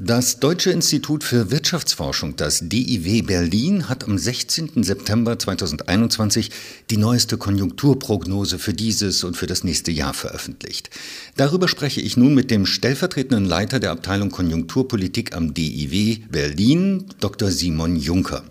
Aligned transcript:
Das 0.00 0.38
Deutsche 0.38 0.70
Institut 0.70 1.24
für 1.24 1.50
Wirtschaftsforschung, 1.50 2.36
das 2.36 2.60
DIW 2.68 3.22
Berlin, 3.22 3.88
hat 3.88 4.04
am 4.04 4.16
16. 4.16 4.84
September 4.84 5.36
2021 5.36 6.52
die 6.88 6.96
neueste 6.96 7.36
Konjunkturprognose 7.36 8.60
für 8.60 8.72
dieses 8.72 9.24
und 9.24 9.36
für 9.36 9.48
das 9.48 9.64
nächste 9.64 9.90
Jahr 9.90 10.14
veröffentlicht. 10.14 10.90
Darüber 11.36 11.66
spreche 11.66 12.00
ich 12.00 12.16
nun 12.16 12.32
mit 12.32 12.52
dem 12.52 12.64
stellvertretenden 12.64 13.44
Leiter 13.44 13.80
der 13.80 13.90
Abteilung 13.90 14.30
Konjunkturpolitik 14.30 15.34
am 15.34 15.52
DIW 15.52 16.18
Berlin, 16.30 17.06
Dr. 17.18 17.50
Simon 17.50 17.96
Juncker. 17.96 18.44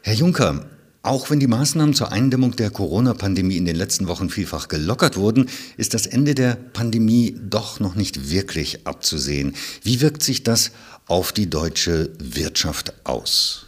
Herr 0.00 0.14
Juncker, 0.14 0.70
auch 1.02 1.30
wenn 1.30 1.40
die 1.40 1.46
Maßnahmen 1.46 1.94
zur 1.94 2.12
Eindämmung 2.12 2.56
der 2.56 2.70
Corona-Pandemie 2.70 3.56
in 3.56 3.64
den 3.64 3.76
letzten 3.76 4.08
Wochen 4.08 4.30
vielfach 4.30 4.68
gelockert 4.68 5.16
wurden, 5.16 5.48
ist 5.76 5.94
das 5.94 6.06
Ende 6.06 6.34
der 6.34 6.56
Pandemie 6.72 7.36
doch 7.48 7.80
noch 7.80 7.94
nicht 7.94 8.30
wirklich 8.30 8.86
abzusehen. 8.86 9.54
Wie 9.82 10.00
wirkt 10.00 10.22
sich 10.22 10.42
das 10.42 10.72
auf 11.06 11.32
die 11.32 11.48
deutsche 11.48 12.10
Wirtschaft 12.18 12.92
aus? 13.04 13.66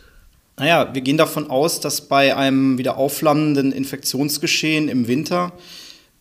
Naja, 0.59 0.93
wir 0.93 1.01
gehen 1.01 1.17
davon 1.17 1.49
aus, 1.49 1.81
dass 1.81 2.03
bei 2.03 2.37
einem 2.37 2.77
wieder 2.77 2.99
aufflammenden 2.99 3.73
Infektionsgeschehen 3.73 4.89
im 4.89 5.09
Winter 5.09 5.53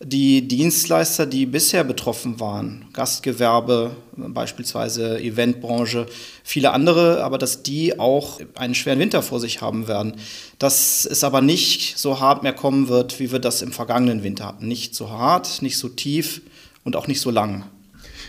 die 0.02 0.48
Dienstleister, 0.48 1.26
die 1.26 1.44
bisher 1.44 1.84
betroffen 1.84 2.40
waren, 2.40 2.86
Gastgewerbe, 2.94 3.94
beispielsweise 4.16 5.20
Eventbranche, 5.20 6.06
viele 6.42 6.72
andere, 6.72 7.22
aber 7.22 7.36
dass 7.36 7.62
die 7.62 7.98
auch 7.98 8.40
einen 8.54 8.74
schweren 8.74 8.98
Winter 8.98 9.22
vor 9.22 9.40
sich 9.40 9.60
haben 9.60 9.88
werden. 9.88 10.14
Dass 10.58 11.04
es 11.04 11.22
aber 11.22 11.42
nicht 11.42 11.98
so 11.98 12.18
hart 12.18 12.42
mehr 12.42 12.54
kommen 12.54 12.88
wird, 12.88 13.20
wie 13.20 13.30
wir 13.30 13.40
das 13.40 13.60
im 13.60 13.72
vergangenen 13.72 14.22
Winter 14.22 14.46
hatten. 14.46 14.66
Nicht 14.66 14.94
so 14.94 15.10
hart, 15.10 15.60
nicht 15.60 15.76
so 15.76 15.88
tief 15.90 16.40
und 16.82 16.96
auch 16.96 17.06
nicht 17.06 17.20
so 17.20 17.30
lang. 17.30 17.64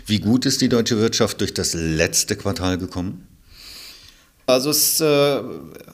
Wie 0.06 0.18
gut 0.18 0.44
ist 0.44 0.60
die 0.60 0.68
deutsche 0.68 0.98
Wirtschaft 0.98 1.40
durch 1.40 1.54
das 1.54 1.72
letzte 1.72 2.36
Quartal 2.36 2.76
gekommen? 2.76 3.26
Also 4.46 4.70
es 4.70 5.00
äh, 5.00 5.40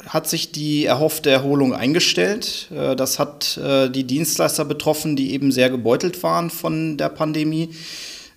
hat 0.06 0.28
sich 0.28 0.52
die 0.52 0.86
erhoffte 0.86 1.30
Erholung 1.30 1.74
eingestellt. 1.74 2.68
Äh, 2.74 2.96
das 2.96 3.18
hat 3.18 3.58
äh, 3.58 3.90
die 3.90 4.04
Dienstleister 4.04 4.64
betroffen, 4.64 5.16
die 5.16 5.32
eben 5.32 5.52
sehr 5.52 5.70
gebeutelt 5.70 6.22
waren 6.22 6.50
von 6.50 6.96
der 6.96 7.10
Pandemie. 7.10 7.70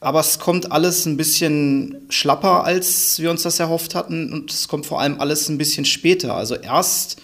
Aber 0.02 0.20
es 0.20 0.39
kommt 0.39 0.72
alles 0.72 1.06
ein 1.06 1.16
bisschen 1.16 2.06
schlapper, 2.09 2.66
als 2.66 3.20
wir 3.20 3.30
uns 3.30 3.44
das 3.44 3.59
erhofft 3.59 3.95
hatten. 3.95 4.34
Und 4.34 4.52
es 4.52 4.67
kommt 4.67 4.86
vor 4.86 5.00
allem 5.00 5.20
alles 5.20 5.48
ein 5.48 5.58
bisschen 5.58 5.86
später. 5.86 6.36
Also 6.36 6.56
erst 6.56 7.22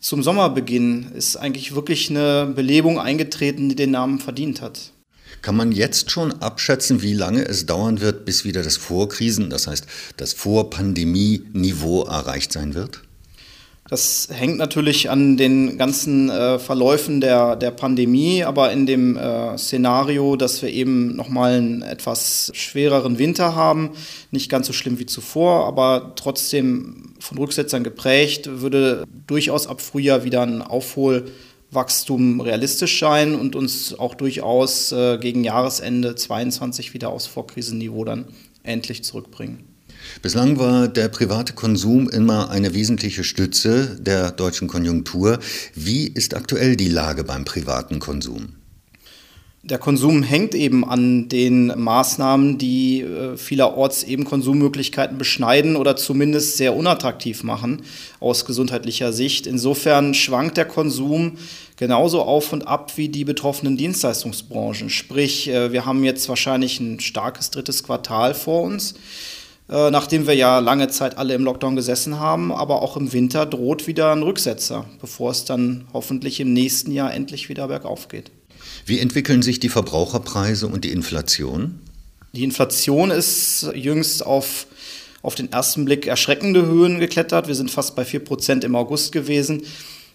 zum 0.00 0.22
Sommerbeginn 0.22 1.12
ist 1.14 1.36
eigentlich 1.36 1.74
wirklich 1.74 2.10
eine 2.10 2.52
Belebung 2.54 2.98
eingetreten, 2.98 3.68
die 3.68 3.76
den 3.76 3.92
Namen 3.92 4.18
verdient 4.18 4.60
hat. 4.60 4.92
Kann 5.42 5.56
man 5.56 5.72
jetzt 5.72 6.10
schon 6.10 6.32
abschätzen, 6.42 7.02
wie 7.02 7.14
lange 7.14 7.44
es 7.44 7.66
dauern 7.66 8.00
wird, 8.00 8.24
bis 8.24 8.44
wieder 8.44 8.62
das 8.62 8.76
Vorkrisen, 8.76 9.50
das 9.50 9.66
heißt 9.66 9.86
das 10.16 10.32
Vorpandemie-Niveau 10.32 12.04
erreicht 12.04 12.52
sein 12.52 12.74
wird? 12.74 13.02
Das 13.88 14.28
hängt 14.32 14.58
natürlich 14.58 15.10
an 15.10 15.36
den 15.36 15.78
ganzen 15.78 16.28
äh, 16.28 16.58
Verläufen 16.58 17.20
der, 17.20 17.54
der 17.54 17.70
Pandemie, 17.70 18.42
aber 18.42 18.72
in 18.72 18.84
dem 18.84 19.16
äh, 19.16 19.56
Szenario, 19.56 20.34
dass 20.34 20.60
wir 20.60 20.70
eben 20.70 21.14
nochmal 21.14 21.52
einen 21.52 21.82
etwas 21.82 22.50
schwereren 22.54 23.18
Winter 23.18 23.54
haben, 23.54 23.90
nicht 24.32 24.50
ganz 24.50 24.66
so 24.66 24.72
schlimm 24.72 24.98
wie 24.98 25.06
zuvor, 25.06 25.66
aber 25.66 26.14
trotzdem 26.16 27.14
von 27.20 27.38
Rücksetzern 27.38 27.84
geprägt, 27.84 28.60
würde 28.60 29.04
durchaus 29.28 29.68
ab 29.68 29.80
Frühjahr 29.80 30.24
wieder 30.24 30.42
ein 30.42 30.62
Aufhol 30.62 31.30
Wachstum 31.70 32.40
realistisch 32.40 32.98
sein 32.98 33.34
und 33.34 33.56
uns 33.56 33.98
auch 33.98 34.14
durchaus 34.14 34.92
äh, 34.92 35.18
gegen 35.18 35.44
Jahresende 35.44 36.14
22 36.14 36.94
wieder 36.94 37.10
aufs 37.10 37.26
Vorkrisenniveau 37.26 38.04
dann 38.04 38.26
endlich 38.62 39.04
zurückbringen. 39.04 39.64
Bislang 40.22 40.58
war 40.58 40.88
der 40.88 41.08
private 41.08 41.52
Konsum 41.54 42.08
immer 42.08 42.50
eine 42.50 42.74
wesentliche 42.74 43.24
Stütze 43.24 43.98
der 44.00 44.30
deutschen 44.30 44.68
Konjunktur. 44.68 45.38
Wie 45.74 46.06
ist 46.06 46.34
aktuell 46.34 46.76
die 46.76 46.88
Lage 46.88 47.24
beim 47.24 47.44
privaten 47.44 47.98
Konsum? 47.98 48.54
Der 49.68 49.78
Konsum 49.78 50.22
hängt 50.22 50.54
eben 50.54 50.88
an 50.88 51.28
den 51.28 51.72
Maßnahmen, 51.76 52.56
die 52.56 53.00
äh, 53.00 53.36
vielerorts 53.36 54.04
eben 54.04 54.22
Konsummöglichkeiten 54.22 55.18
beschneiden 55.18 55.74
oder 55.74 55.96
zumindest 55.96 56.56
sehr 56.56 56.76
unattraktiv 56.76 57.42
machen 57.42 57.82
aus 58.20 58.44
gesundheitlicher 58.44 59.12
Sicht. 59.12 59.44
Insofern 59.44 60.14
schwankt 60.14 60.56
der 60.56 60.66
Konsum 60.66 61.32
genauso 61.74 62.22
auf 62.22 62.52
und 62.52 62.68
ab 62.68 62.92
wie 62.96 63.08
die 63.08 63.24
betroffenen 63.24 63.76
Dienstleistungsbranchen. 63.76 64.88
Sprich, 64.88 65.48
äh, 65.48 65.72
wir 65.72 65.84
haben 65.84 66.04
jetzt 66.04 66.28
wahrscheinlich 66.28 66.78
ein 66.78 67.00
starkes 67.00 67.50
drittes 67.50 67.82
Quartal 67.82 68.34
vor 68.34 68.62
uns 68.62 68.94
äh, 69.68 69.90
nachdem 69.90 70.28
wir 70.28 70.34
ja 70.34 70.60
lange 70.60 70.86
Zeit 70.90 71.18
alle 71.18 71.34
im 71.34 71.42
Lockdown 71.42 71.74
gesessen 71.74 72.20
haben, 72.20 72.52
aber 72.52 72.82
auch 72.82 72.96
im 72.96 73.12
Winter 73.12 73.46
droht 73.46 73.88
wieder 73.88 74.12
ein 74.12 74.22
Rücksetzer, 74.22 74.84
bevor 75.00 75.32
es 75.32 75.44
dann 75.44 75.86
hoffentlich 75.92 76.38
im 76.38 76.52
nächsten 76.52 76.92
Jahr 76.92 77.12
endlich 77.12 77.48
wieder 77.48 77.66
bergauf 77.66 78.06
geht. 78.06 78.30
Wie 78.84 78.98
entwickeln 78.98 79.42
sich 79.42 79.60
die 79.60 79.68
Verbraucherpreise 79.68 80.66
und 80.66 80.84
die 80.84 80.92
Inflation? 80.92 81.80
Die 82.32 82.44
Inflation 82.44 83.10
ist 83.10 83.70
jüngst 83.74 84.24
auf, 84.24 84.66
auf 85.22 85.34
den 85.34 85.50
ersten 85.50 85.84
Blick 85.84 86.06
erschreckende 86.06 86.66
Höhen 86.66 87.00
geklettert. 87.00 87.48
Wir 87.48 87.54
sind 87.54 87.70
fast 87.70 87.96
bei 87.96 88.02
4% 88.02 88.64
im 88.64 88.76
August 88.76 89.12
gewesen. 89.12 89.62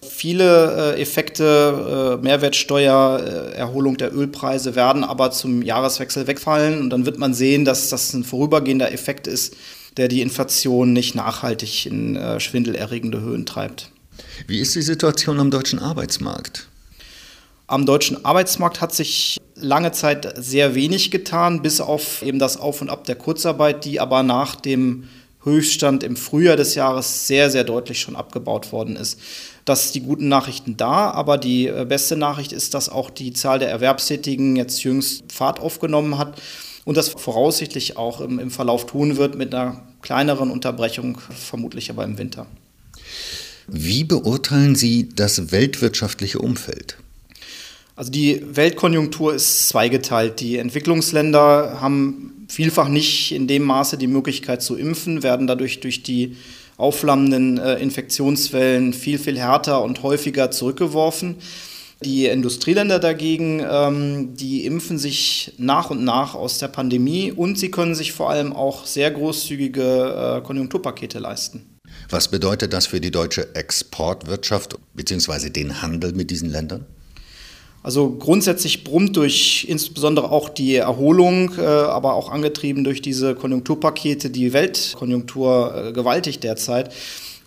Viele 0.03 0.95
äh, 0.95 1.01
Effekte, 1.01 2.17
äh, 2.19 2.23
Mehrwertsteuer, 2.23 3.53
Erholung 3.55 3.97
der 3.97 4.13
Ölpreise 4.15 4.75
werden 4.75 5.03
aber 5.03 5.31
zum 5.31 5.61
Jahreswechsel 5.61 6.25
wegfallen 6.25 6.79
und 6.79 6.89
dann 6.89 7.05
wird 7.05 7.19
man 7.19 7.35
sehen, 7.35 7.65
dass 7.65 7.89
das 7.89 8.13
ein 8.13 8.23
vorübergehender 8.23 8.91
Effekt 8.91 9.27
ist, 9.27 9.55
der 9.97 10.07
die 10.07 10.21
Inflation 10.21 10.93
nicht 10.93 11.13
nachhaltig 11.13 11.85
in 11.85 12.15
äh, 12.15 12.39
schwindelerregende 12.39 13.21
Höhen 13.21 13.45
treibt. 13.45 13.91
Wie 14.47 14.59
ist 14.59 14.73
die 14.73 14.81
Situation 14.81 15.39
am 15.39 15.51
deutschen 15.51 15.77
Arbeitsmarkt? 15.79 16.67
Am 17.71 17.85
deutschen 17.85 18.25
Arbeitsmarkt 18.25 18.81
hat 18.81 18.93
sich 18.93 19.37
lange 19.55 19.93
Zeit 19.93 20.33
sehr 20.35 20.75
wenig 20.75 21.09
getan, 21.09 21.61
bis 21.61 21.79
auf 21.79 22.21
eben 22.21 22.37
das 22.37 22.57
Auf 22.57 22.81
und 22.81 22.89
Ab 22.89 23.05
der 23.05 23.15
Kurzarbeit, 23.15 23.85
die 23.85 24.01
aber 24.01 24.23
nach 24.23 24.57
dem 24.57 25.05
Höchststand 25.41 26.03
im 26.03 26.17
Frühjahr 26.17 26.57
des 26.57 26.75
Jahres 26.75 27.27
sehr, 27.27 27.49
sehr 27.49 27.63
deutlich 27.63 28.01
schon 28.01 28.17
abgebaut 28.17 28.73
worden 28.73 28.97
ist. 28.97 29.21
Das 29.63 29.85
ist 29.85 29.95
die 29.95 30.01
guten 30.01 30.27
Nachrichten 30.27 30.75
da, 30.75 31.11
aber 31.11 31.37
die 31.37 31.67
äh, 31.67 31.85
beste 31.87 32.17
Nachricht 32.17 32.51
ist, 32.51 32.73
dass 32.73 32.89
auch 32.89 33.09
die 33.09 33.31
Zahl 33.31 33.59
der 33.59 33.69
Erwerbstätigen 33.69 34.57
jetzt 34.57 34.83
jüngst 34.83 35.31
Fahrt 35.31 35.61
aufgenommen 35.61 36.17
hat 36.17 36.41
und 36.83 36.97
das 36.97 37.07
voraussichtlich 37.07 37.95
auch 37.95 38.19
im, 38.19 38.37
im 38.37 38.51
Verlauf 38.51 38.85
tun 38.85 39.15
wird 39.15 39.35
mit 39.35 39.55
einer 39.55 39.81
kleineren 40.01 40.51
Unterbrechung, 40.51 41.19
vermutlich 41.29 41.89
aber 41.89 42.03
im 42.03 42.17
Winter. 42.17 42.47
Wie 43.67 44.03
beurteilen 44.03 44.75
Sie 44.75 45.07
das 45.07 45.53
weltwirtschaftliche 45.53 46.39
Umfeld? 46.39 46.97
Also 48.01 48.11
die 48.11 48.41
Weltkonjunktur 48.55 49.35
ist 49.35 49.69
zweigeteilt. 49.69 50.39
Die 50.39 50.57
Entwicklungsländer 50.57 51.81
haben 51.81 52.47
vielfach 52.49 52.87
nicht 52.87 53.31
in 53.31 53.45
dem 53.45 53.61
Maße 53.61 53.95
die 53.95 54.07
Möglichkeit 54.07 54.63
zu 54.63 54.75
impfen, 54.75 55.21
werden 55.21 55.45
dadurch 55.45 55.81
durch 55.81 56.01
die 56.01 56.35
aufflammenden 56.77 57.59
äh, 57.59 57.75
Infektionswellen 57.75 58.93
viel, 58.93 59.19
viel 59.19 59.37
härter 59.37 59.83
und 59.83 60.01
häufiger 60.01 60.49
zurückgeworfen. 60.49 61.35
Die 62.03 62.25
Industrieländer 62.25 62.97
dagegen, 62.97 63.63
ähm, 63.69 64.33
die 64.33 64.65
impfen 64.65 64.97
sich 64.97 65.53
nach 65.59 65.91
und 65.91 66.03
nach 66.03 66.33
aus 66.33 66.57
der 66.57 66.69
Pandemie 66.69 67.31
und 67.31 67.59
sie 67.59 67.69
können 67.69 67.93
sich 67.93 68.13
vor 68.13 68.31
allem 68.31 68.51
auch 68.51 68.87
sehr 68.87 69.11
großzügige 69.11 70.39
äh, 70.39 70.41
Konjunkturpakete 70.41 71.19
leisten. 71.19 71.77
Was 72.09 72.29
bedeutet 72.29 72.73
das 72.73 72.87
für 72.87 72.99
die 72.99 73.11
deutsche 73.11 73.53
Exportwirtschaft 73.53 74.79
bzw. 74.95 75.51
den 75.51 75.83
Handel 75.83 76.13
mit 76.13 76.31
diesen 76.31 76.49
Ländern? 76.49 76.87
Also 77.83 78.11
grundsätzlich 78.11 78.83
brummt 78.83 79.15
durch 79.15 79.65
insbesondere 79.67 80.29
auch 80.31 80.49
die 80.49 80.75
Erholung, 80.75 81.53
äh, 81.57 81.61
aber 81.61 82.13
auch 82.13 82.29
angetrieben 82.29 82.83
durch 82.83 83.01
diese 83.01 83.33
Konjunkturpakete 83.33 84.29
die 84.29 84.53
Weltkonjunktur 84.53 85.87
äh, 85.87 85.91
gewaltig 85.91 86.39
derzeit. 86.39 86.93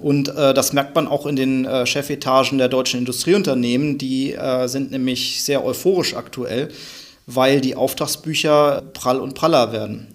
Und 0.00 0.28
äh, 0.28 0.52
das 0.52 0.72
merkt 0.72 0.96
man 0.96 1.06
auch 1.06 1.26
in 1.26 1.36
den 1.36 1.64
äh, 1.64 1.86
Chefetagen 1.86 2.58
der 2.58 2.68
deutschen 2.68 2.98
Industrieunternehmen. 2.98 3.96
Die 3.96 4.32
äh, 4.32 4.66
sind 4.66 4.90
nämlich 4.90 5.44
sehr 5.44 5.64
euphorisch 5.64 6.16
aktuell, 6.16 6.68
weil 7.26 7.60
die 7.60 7.76
Auftragsbücher 7.76 8.82
prall 8.92 9.20
und 9.20 9.34
praller 9.34 9.72
werden. 9.72 10.08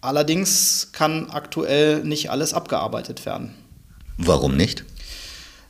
Allerdings 0.00 0.88
kann 0.90 1.30
aktuell 1.30 2.02
nicht 2.02 2.30
alles 2.30 2.52
abgearbeitet 2.52 3.24
werden. 3.24 3.54
Warum 4.18 4.56
nicht? 4.56 4.84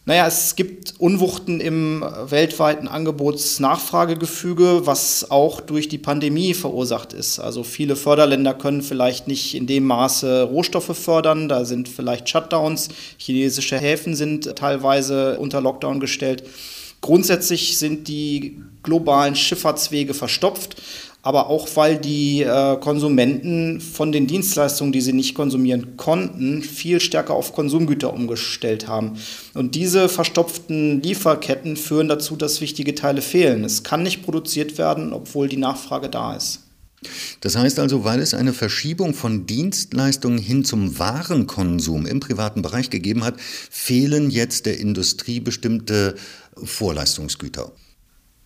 Naja, 0.04 0.26
es 0.26 0.56
gibt 0.56 0.94
Unwuchten 0.99 1.60
im 1.60 2.04
weltweiten 2.25 2.88
Angebots-Nachfragegefüge, 2.88 4.84
was 4.84 5.31
auch 5.31 5.60
durch 5.60 5.88
die 5.88 5.99
Pandemie 5.99 6.54
verursacht 6.54 7.12
ist. 7.12 7.38
Also 7.38 7.62
viele 7.62 7.94
Förderländer 7.94 8.52
können 8.52 8.82
vielleicht 8.82 9.28
nicht 9.28 9.54
in 9.54 9.69
dem 9.69 9.84
Maße 9.84 10.43
Rohstoffe 10.43 10.99
fördern, 10.99 11.49
da 11.49 11.64
sind 11.64 11.88
vielleicht 11.88 12.28
Shutdowns, 12.28 12.88
chinesische 13.16 13.78
Häfen 13.78 14.16
sind 14.16 14.56
teilweise 14.56 15.38
unter 15.38 15.60
Lockdown 15.60 16.00
gestellt. 16.00 16.43
Grundsätzlich 17.00 17.78
sind 17.78 18.08
die 18.08 18.60
globalen 18.82 19.37
Schifffahrtswege 19.37 20.14
verstopft 20.14 20.82
aber 21.22 21.48
auch 21.48 21.69
weil 21.76 21.96
die 21.96 22.42
äh, 22.42 22.76
Konsumenten 22.78 23.80
von 23.80 24.10
den 24.10 24.26
Dienstleistungen, 24.26 24.92
die 24.92 25.00
sie 25.00 25.12
nicht 25.12 25.34
konsumieren 25.34 25.96
konnten, 25.96 26.62
viel 26.62 27.00
stärker 27.00 27.34
auf 27.34 27.52
Konsumgüter 27.52 28.12
umgestellt 28.12 28.88
haben. 28.88 29.12
Und 29.54 29.76
diese 29.76 30.08
verstopften 30.08 31.00
Lieferketten 31.00 31.76
führen 31.76 32.08
dazu, 32.08 32.36
dass 32.36 32.60
wichtige 32.60 32.96
Teile 32.96 33.22
fehlen. 33.22 33.64
Es 33.64 33.84
kann 33.84 34.02
nicht 34.02 34.24
produziert 34.24 34.78
werden, 34.78 35.12
obwohl 35.12 35.48
die 35.48 35.56
Nachfrage 35.56 36.08
da 36.08 36.34
ist. 36.34 36.60
Das 37.40 37.56
heißt 37.56 37.78
also, 37.78 38.04
weil 38.04 38.20
es 38.20 38.34
eine 38.34 38.52
Verschiebung 38.52 39.14
von 39.14 39.46
Dienstleistungen 39.46 40.38
hin 40.38 40.64
zum 40.64 40.98
Warenkonsum 40.98 42.06
im 42.06 42.20
privaten 42.20 42.62
Bereich 42.62 42.90
gegeben 42.90 43.24
hat, 43.24 43.40
fehlen 43.40 44.30
jetzt 44.30 44.66
der 44.66 44.78
Industrie 44.78 45.40
bestimmte 45.40 46.14
Vorleistungsgüter. 46.62 47.72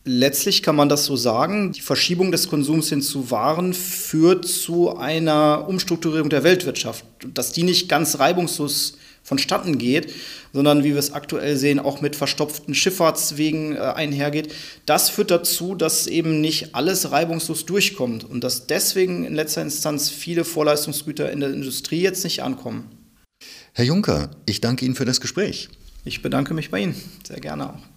Letztlich 0.08 0.62
kann 0.62 0.76
man 0.76 0.88
das 0.88 1.05
so 1.05 1.17
sagen. 1.17 1.73
Die 1.73 1.81
Verschiebung 1.81 2.31
des 2.31 2.49
Konsums 2.49 2.91
hin 2.91 3.03
zu 3.03 3.32
Waren 3.32 3.75
führt 3.75 4.47
zu 4.47 4.97
einer 4.97 5.67
Umstrukturierung 5.67 6.31
der 6.31 6.44
Weltwirtschaft. 6.44 7.05
Dass 7.35 7.50
die 7.50 7.64
nicht 7.64 7.88
ganz 7.88 8.20
reibungslos 8.20 8.99
vonstatten 9.25 9.79
geht, 9.79 10.14
sondern 10.53 10.85
wie 10.85 10.93
wir 10.93 11.00
es 11.00 11.12
aktuell 11.12 11.56
sehen, 11.56 11.81
auch 11.81 12.03
mit 12.03 12.14
verstopften 12.14 12.73
Schifffahrtswegen 12.73 13.75
äh, 13.75 13.81
einhergeht. 13.81 14.55
Das 14.87 15.11
führt 15.11 15.32
dazu, 15.32 15.75
dass 15.75 16.06
eben 16.06 16.41
nicht 16.41 16.76
alles 16.76 17.11
reibungslos 17.11 17.67
durchkommt 17.67 18.23
und 18.23 18.44
dass 18.44 18.69
deswegen 18.69 19.25
in 19.25 19.35
letzter 19.35 19.62
Instanz 19.62 20.09
viele 20.09 20.44
Vorleistungsgüter 20.44 21.32
in 21.32 21.41
der 21.41 21.52
Industrie 21.52 22.00
jetzt 22.00 22.23
nicht 22.23 22.44
ankommen. 22.44 22.85
Herr 23.73 23.85
Juncker, 23.85 24.31
ich 24.47 24.61
danke 24.61 24.85
Ihnen 24.85 24.94
für 24.94 25.05
das 25.05 25.20
Gespräch. 25.20 25.69
Ich 26.05 26.23
bedanke 26.23 26.55
mich 26.55 26.70
bei 26.70 26.79
Ihnen. 26.79 26.94
Sehr 27.26 27.41
gerne 27.41 27.70
auch. 27.70 27.96